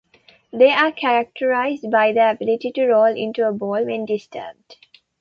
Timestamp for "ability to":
2.31-2.87